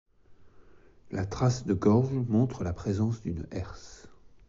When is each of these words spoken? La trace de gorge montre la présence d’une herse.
La 1.11 1.27
trace 1.27 1.63
de 1.67 1.73
gorge 1.75 2.11
montre 2.11 2.63
la 2.63 2.73
présence 2.73 3.21
d’une 3.21 3.45
herse. 3.51 4.07